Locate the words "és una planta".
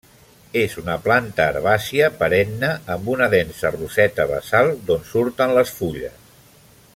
0.59-1.45